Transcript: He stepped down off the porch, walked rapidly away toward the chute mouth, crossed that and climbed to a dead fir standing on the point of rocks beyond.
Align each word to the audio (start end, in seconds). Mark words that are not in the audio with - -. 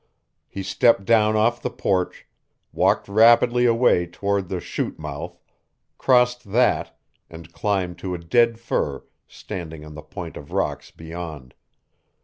He 0.47 0.63
stepped 0.63 1.05
down 1.05 1.35
off 1.35 1.61
the 1.61 1.69
porch, 1.69 2.25
walked 2.73 3.07
rapidly 3.07 3.67
away 3.67 4.07
toward 4.07 4.49
the 4.49 4.59
chute 4.59 4.97
mouth, 4.97 5.39
crossed 5.99 6.51
that 6.51 6.97
and 7.29 7.53
climbed 7.53 7.99
to 7.99 8.15
a 8.15 8.17
dead 8.17 8.59
fir 8.59 9.03
standing 9.27 9.85
on 9.85 9.93
the 9.93 10.01
point 10.01 10.37
of 10.37 10.51
rocks 10.53 10.89
beyond. 10.89 11.53